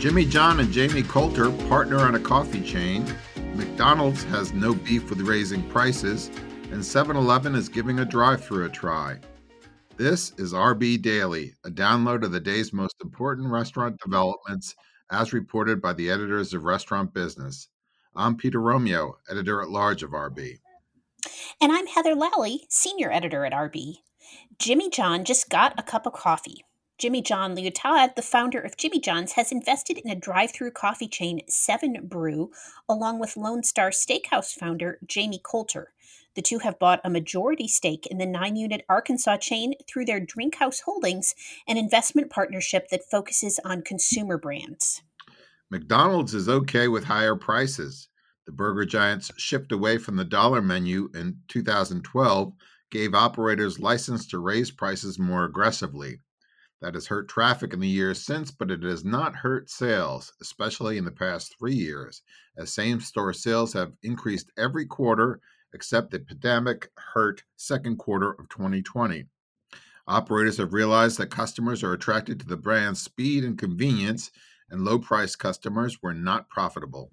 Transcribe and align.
Jimmy 0.00 0.24
John 0.24 0.60
and 0.60 0.72
Jamie 0.72 1.02
Coulter 1.02 1.50
partner 1.68 1.98
on 1.98 2.14
a 2.14 2.18
coffee 2.18 2.62
chain. 2.62 3.04
McDonald's 3.52 4.24
has 4.24 4.50
no 4.54 4.72
beef 4.72 5.10
with 5.10 5.20
raising 5.20 5.62
prices, 5.68 6.30
and 6.72 6.82
7 6.82 7.14
Eleven 7.14 7.54
is 7.54 7.68
giving 7.68 7.98
a 7.98 8.04
drive 8.06 8.42
through 8.42 8.64
a 8.64 8.70
try. 8.70 9.18
This 9.98 10.32
is 10.38 10.54
RB 10.54 11.02
Daily, 11.02 11.52
a 11.66 11.70
download 11.70 12.24
of 12.24 12.32
the 12.32 12.40
day's 12.40 12.72
most 12.72 12.96
important 13.04 13.48
restaurant 13.48 14.00
developments 14.02 14.74
as 15.10 15.34
reported 15.34 15.82
by 15.82 15.92
the 15.92 16.08
editors 16.08 16.54
of 16.54 16.64
Restaurant 16.64 17.12
Business. 17.12 17.68
I'm 18.16 18.36
Peter 18.36 18.58
Romeo, 18.58 19.18
editor 19.30 19.60
at 19.60 19.68
large 19.68 20.02
of 20.02 20.12
RB. 20.12 20.60
And 21.60 21.70
I'm 21.70 21.86
Heather 21.86 22.14
Lalley, 22.14 22.60
senior 22.70 23.12
editor 23.12 23.44
at 23.44 23.52
RB. 23.52 23.96
Jimmy 24.58 24.88
John 24.88 25.26
just 25.26 25.50
got 25.50 25.78
a 25.78 25.82
cup 25.82 26.06
of 26.06 26.14
coffee. 26.14 26.64
Jimmy 27.00 27.22
John 27.22 27.56
Liautaud, 27.56 28.14
the 28.14 28.20
founder 28.20 28.60
of 28.60 28.76
Jimmy 28.76 29.00
John's, 29.00 29.32
has 29.32 29.50
invested 29.50 29.96
in 29.96 30.10
a 30.10 30.14
drive 30.14 30.52
through 30.52 30.72
coffee 30.72 31.08
chain, 31.08 31.40
Seven 31.48 31.96
Brew, 32.06 32.50
along 32.90 33.18
with 33.18 33.38
Lone 33.38 33.62
Star 33.62 33.88
Steakhouse 33.88 34.52
founder 34.52 34.98
Jamie 35.06 35.40
Coulter. 35.42 35.94
The 36.34 36.42
two 36.42 36.58
have 36.58 36.78
bought 36.78 37.00
a 37.02 37.08
majority 37.08 37.66
stake 37.68 38.06
in 38.08 38.18
the 38.18 38.26
nine 38.26 38.54
unit 38.54 38.84
Arkansas 38.86 39.38
chain 39.38 39.72
through 39.88 40.04
their 40.04 40.20
Drinkhouse 40.20 40.80
Holdings, 40.80 41.34
an 41.66 41.78
investment 41.78 42.28
partnership 42.28 42.88
that 42.90 43.10
focuses 43.10 43.58
on 43.64 43.80
consumer 43.80 44.36
brands. 44.36 45.00
McDonald's 45.70 46.34
is 46.34 46.50
okay 46.50 46.86
with 46.86 47.04
higher 47.04 47.34
prices. 47.34 48.08
The 48.44 48.52
burger 48.52 48.84
giants 48.84 49.32
shift 49.38 49.72
away 49.72 49.96
from 49.96 50.16
the 50.16 50.24
dollar 50.26 50.60
menu 50.60 51.08
in 51.14 51.38
2012 51.48 52.52
gave 52.90 53.14
operators 53.14 53.80
license 53.80 54.26
to 54.26 54.38
raise 54.38 54.70
prices 54.70 55.18
more 55.18 55.44
aggressively. 55.44 56.20
That 56.80 56.94
has 56.94 57.06
hurt 57.06 57.28
traffic 57.28 57.74
in 57.74 57.80
the 57.80 57.88
years 57.88 58.24
since, 58.24 58.50
but 58.50 58.70
it 58.70 58.82
has 58.82 59.04
not 59.04 59.36
hurt 59.36 59.68
sales, 59.68 60.32
especially 60.40 60.96
in 60.96 61.04
the 61.04 61.10
past 61.10 61.54
three 61.58 61.74
years, 61.74 62.22
as 62.56 62.72
same 62.72 63.00
store 63.00 63.34
sales 63.34 63.74
have 63.74 63.92
increased 64.02 64.50
every 64.56 64.86
quarter 64.86 65.40
except 65.74 66.10
the 66.10 66.18
pandemic 66.18 66.90
hurt 66.96 67.42
second 67.56 67.98
quarter 67.98 68.30
of 68.30 68.48
2020. 68.48 69.26
Operators 70.06 70.56
have 70.56 70.72
realized 70.72 71.18
that 71.18 71.30
customers 71.30 71.84
are 71.84 71.92
attracted 71.92 72.40
to 72.40 72.46
the 72.46 72.56
brand's 72.56 73.02
speed 73.02 73.44
and 73.44 73.58
convenience, 73.58 74.30
and 74.70 74.84
low 74.84 74.98
price 74.98 75.36
customers 75.36 76.02
were 76.02 76.14
not 76.14 76.48
profitable. 76.48 77.12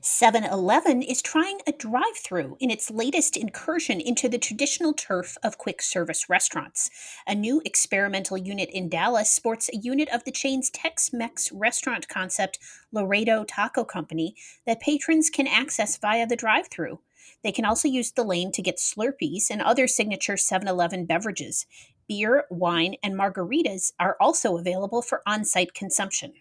7 0.00 0.44
Eleven 0.44 1.02
is 1.02 1.20
trying 1.20 1.58
a 1.66 1.72
drive 1.72 2.16
through 2.16 2.56
in 2.58 2.70
its 2.70 2.90
latest 2.90 3.36
incursion 3.36 4.00
into 4.00 4.28
the 4.28 4.38
traditional 4.38 4.94
turf 4.94 5.36
of 5.42 5.58
quick 5.58 5.82
service 5.82 6.28
restaurants. 6.30 6.88
A 7.26 7.34
new 7.34 7.60
experimental 7.66 8.38
unit 8.38 8.70
in 8.70 8.88
Dallas 8.88 9.30
sports 9.30 9.68
a 9.68 9.76
unit 9.76 10.08
of 10.08 10.24
the 10.24 10.32
chain's 10.32 10.70
Tex 10.70 11.12
Mex 11.12 11.52
restaurant 11.52 12.08
concept, 12.08 12.58
Laredo 12.92 13.44
Taco 13.44 13.84
Company, 13.84 14.34
that 14.66 14.80
patrons 14.80 15.28
can 15.28 15.46
access 15.46 15.98
via 15.98 16.26
the 16.26 16.36
drive 16.36 16.68
through. 16.68 17.00
They 17.44 17.52
can 17.52 17.66
also 17.66 17.88
use 17.88 18.10
the 18.12 18.24
lane 18.24 18.52
to 18.52 18.62
get 18.62 18.78
Slurpees 18.78 19.50
and 19.50 19.60
other 19.60 19.86
signature 19.86 20.38
7 20.38 20.66
Eleven 20.66 21.04
beverages. 21.04 21.66
Beer, 22.08 22.44
wine, 22.50 22.96
and 23.02 23.14
margaritas 23.14 23.92
are 24.00 24.16
also 24.18 24.56
available 24.56 25.02
for 25.02 25.20
on 25.26 25.44
site 25.44 25.74
consumption. 25.74 26.32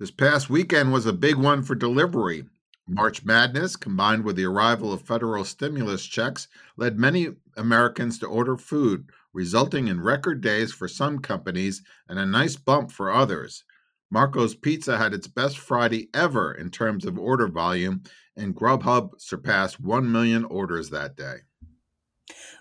This 0.00 0.12
past 0.12 0.48
weekend 0.48 0.92
was 0.92 1.06
a 1.06 1.12
big 1.12 1.34
one 1.34 1.64
for 1.64 1.74
delivery. 1.74 2.44
March 2.86 3.24
Madness, 3.24 3.74
combined 3.74 4.22
with 4.22 4.36
the 4.36 4.44
arrival 4.44 4.92
of 4.92 5.02
federal 5.02 5.44
stimulus 5.44 6.06
checks, 6.06 6.46
led 6.76 7.00
many 7.00 7.30
Americans 7.56 8.16
to 8.20 8.26
order 8.28 8.56
food, 8.56 9.10
resulting 9.32 9.88
in 9.88 10.00
record 10.00 10.40
days 10.40 10.72
for 10.72 10.86
some 10.86 11.18
companies 11.18 11.82
and 12.08 12.16
a 12.16 12.24
nice 12.24 12.54
bump 12.54 12.92
for 12.92 13.10
others. 13.10 13.64
Marco's 14.08 14.54
Pizza 14.54 14.98
had 14.98 15.12
its 15.12 15.26
best 15.26 15.58
Friday 15.58 16.10
ever 16.14 16.54
in 16.54 16.70
terms 16.70 17.04
of 17.04 17.18
order 17.18 17.48
volume, 17.48 18.04
and 18.36 18.54
Grubhub 18.54 19.20
surpassed 19.20 19.80
1 19.80 20.12
million 20.12 20.44
orders 20.44 20.90
that 20.90 21.16
day. 21.16 21.38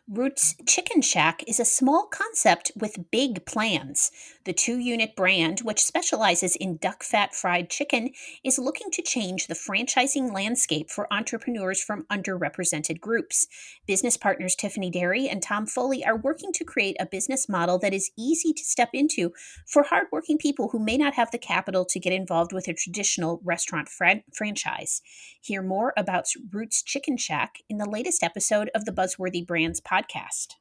Roots 0.10 0.56
Chicken 0.66 1.02
Shak 1.02 1.44
is 1.50 1.60
a 1.60 1.66
small 1.66 2.08
concept 2.10 2.72
with 2.78 3.12
big 3.12 3.46
plans. 3.46 4.10
The 4.46 4.54
two 4.54 4.78
unit 4.78 5.18
brand, 5.18 5.60
which 5.60 5.84
specializes 5.84 6.56
in 6.56 6.78
duck 6.78 7.04
fat 7.04 7.36
fried 7.36 7.70
chicken, 7.70 8.12
is 8.42 8.58
looking 8.58 8.90
to 8.92 9.02
change 9.02 9.48
the 9.48 9.54
franchising 9.54 10.34
landscape 10.34 10.90
for 10.90 11.12
entrepreneurs 11.12 11.84
from 11.84 12.06
underrepresented 12.10 13.02
groups. 13.02 13.48
Business 13.86 14.16
partners 14.16 14.56
Tiffany 14.56 14.90
Derry 14.90 15.28
and 15.28 15.44
Tom 15.44 15.68
Foley 15.68 16.06
are 16.06 16.16
working 16.16 16.54
to 16.54 16.64
create 16.64 16.96
a 17.02 17.06
business 17.06 17.50
model 17.50 17.78
that 17.80 17.94
is 17.94 18.12
easy 18.18 18.54
to 18.54 18.64
step 18.64 18.92
into 18.94 19.34
for 19.66 19.84
hardworking 19.84 20.38
people 20.38 20.70
who 20.70 20.80
may 20.80 20.96
not 20.96 21.16
have 21.16 21.32
the 21.32 21.38
capital 21.38 21.84
to 21.84 22.00
get 22.00 22.14
involved 22.14 22.54
with 22.54 22.70
a 22.70 22.74
traditional 22.74 23.42
restaurant 23.44 23.90
fra- 23.90 24.24
franchise. 24.34 25.02
Hear 25.42 25.62
more 25.62 25.92
about 25.98 26.28
Roots 26.54 26.82
Chicken 26.82 27.18
Shak 27.18 27.58
in 27.70 27.78
the 27.78 27.90
latest 27.90 28.24
episode 28.24 28.72
of 28.74 28.86
the 28.86 28.94
Buzzworthy 28.94 29.46
Brands 29.46 29.82
podcast 29.82 29.97
podcast. 29.98 30.54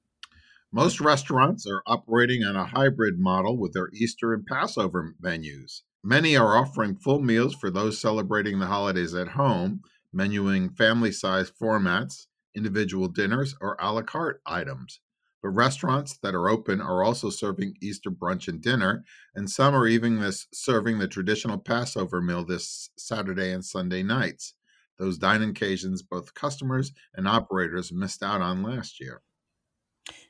Most 0.72 1.00
restaurants 1.00 1.66
are 1.66 1.82
operating 1.86 2.42
on 2.42 2.56
a 2.56 2.66
hybrid 2.66 3.18
model 3.18 3.58
with 3.58 3.72
their 3.72 3.90
Easter 3.92 4.32
and 4.32 4.46
Passover 4.46 5.14
menus. 5.20 5.82
Many 6.02 6.36
are 6.36 6.56
offering 6.56 6.96
full 6.96 7.20
meals 7.20 7.54
for 7.54 7.70
those 7.70 8.00
celebrating 8.00 8.58
the 8.58 8.66
holidays 8.66 9.14
at 9.14 9.28
home, 9.28 9.82
menuing 10.14 10.76
family 10.76 11.12
sized 11.12 11.52
formats, 11.58 12.26
individual 12.54 13.08
dinners, 13.08 13.54
or 13.60 13.76
a 13.78 13.92
la 13.92 14.02
carte 14.02 14.40
items. 14.46 15.00
But 15.42 15.50
restaurants 15.50 16.16
that 16.22 16.34
are 16.34 16.48
open 16.48 16.80
are 16.80 17.04
also 17.04 17.30
serving 17.30 17.76
Easter 17.82 18.10
brunch 18.10 18.48
and 18.48 18.60
dinner, 18.60 19.04
and 19.34 19.50
some 19.50 19.74
are 19.74 19.86
even 19.86 20.20
this, 20.20 20.46
serving 20.52 20.98
the 20.98 21.08
traditional 21.08 21.58
Passover 21.58 22.22
meal 22.22 22.44
this 22.44 22.90
Saturday 22.96 23.52
and 23.52 23.64
Sunday 23.64 24.02
nights. 24.02 24.54
Those 24.98 25.18
dining 25.18 25.50
occasions 25.50 26.02
both 26.02 26.34
customers 26.34 26.92
and 27.14 27.28
operators 27.28 27.92
missed 27.92 28.22
out 28.22 28.40
on 28.40 28.62
last 28.62 28.98
year. 28.98 29.20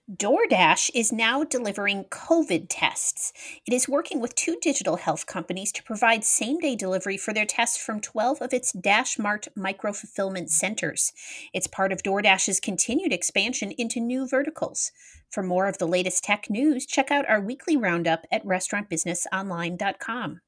DoorDash 0.08 0.90
is 0.94 1.12
now 1.12 1.42
delivering 1.42 2.04
COVID 2.04 2.66
tests. 2.70 3.32
It 3.66 3.74
is 3.74 3.88
working 3.88 4.20
with 4.20 4.36
two 4.36 4.56
digital 4.62 4.98
health 4.98 5.26
companies 5.26 5.72
to 5.72 5.82
provide 5.82 6.22
same 6.22 6.60
day 6.60 6.76
delivery 6.76 7.16
for 7.16 7.34
their 7.34 7.44
tests 7.44 7.76
from 7.76 8.00
12 8.00 8.40
of 8.40 8.52
its 8.52 8.72
DashMart 8.72 9.48
micro 9.56 9.92
fulfillment 9.92 10.52
centers. 10.52 11.12
It's 11.52 11.66
part 11.66 11.90
of 11.90 12.04
DoorDash's 12.04 12.60
continued 12.60 13.12
expansion 13.12 13.72
into 13.72 13.98
new 13.98 14.28
verticals. 14.28 14.92
For 15.28 15.42
more 15.42 15.66
of 15.66 15.78
the 15.78 15.88
latest 15.88 16.22
tech 16.22 16.48
news, 16.48 16.86
check 16.86 17.10
out 17.10 17.28
our 17.28 17.40
weekly 17.40 17.76
roundup 17.76 18.26
at 18.30 18.44
restaurantbusinessonline.com. 18.44 20.40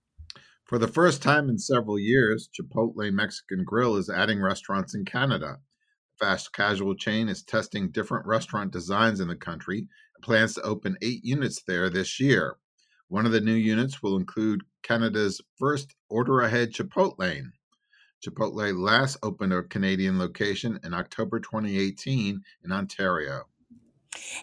For 0.67 0.79
the 0.79 0.87
first 0.87 1.21
time 1.21 1.49
in 1.49 1.59
several 1.59 1.99
years, 1.99 2.49
Chipotle 2.49 3.11
Mexican 3.13 3.65
Grill 3.65 3.97
is 3.97 4.09
adding 4.09 4.41
restaurants 4.41 4.95
in 4.95 5.05
Canada 5.05 5.59
fast 6.19 6.53
casual 6.53 6.95
chain 6.95 7.29
is 7.29 7.43
testing 7.43 7.91
different 7.91 8.27
restaurant 8.27 8.73
designs 8.73 9.21
in 9.21 9.29
the 9.29 9.37
country 9.37 9.87
and 10.15 10.25
plans 10.25 10.55
to 10.55 10.63
open 10.63 10.97
eight 11.03 11.25
units 11.25 11.63
there 11.63 11.89
this 11.89 12.21
year. 12.21 12.57
One 13.09 13.25
of 13.25 13.33
the 13.33 13.41
new 13.41 13.55
units 13.55 14.03
will 14.03 14.17
include 14.17 14.63
Canada's 14.83 15.41
first 15.59 15.95
order 16.09 16.41
ahead 16.41 16.73
Chipotle. 16.73 17.45
Chipotle 18.25 18.79
last 18.79 19.17
opened 19.23 19.53
a 19.53 19.63
Canadian 19.63 20.19
location 20.19 20.79
in 20.83 20.93
October 20.93 21.41
2018 21.41 22.43
in 22.65 22.73
Ontario. 22.73 23.45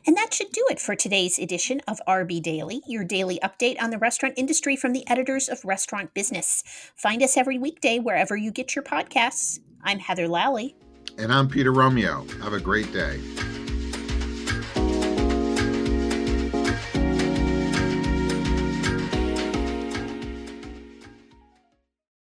And 0.07 0.15
that 0.15 0.33
should 0.33 0.51
do 0.51 0.65
it 0.69 0.79
for 0.79 0.95
today's 0.95 1.37
edition 1.37 1.81
of 1.87 1.99
RB 2.07 2.41
Daily, 2.41 2.81
your 2.87 3.03
daily 3.03 3.39
update 3.43 3.81
on 3.81 3.89
the 3.89 3.97
restaurant 3.97 4.35
industry 4.37 4.75
from 4.75 4.93
the 4.93 5.07
editors 5.07 5.49
of 5.49 5.65
Restaurant 5.65 6.13
Business. 6.13 6.63
Find 6.95 7.21
us 7.21 7.35
every 7.35 7.59
weekday 7.59 7.99
wherever 7.99 8.37
you 8.37 8.51
get 8.51 8.75
your 8.75 8.83
podcasts. 8.83 9.59
I'm 9.83 9.99
Heather 9.99 10.27
Lalley. 10.27 10.75
And 11.17 11.31
I'm 11.31 11.47
Peter 11.47 11.71
Romeo. 11.71 12.25
Have 12.41 12.51
a 12.51 12.59
great 12.59 12.91
day. 12.91 13.21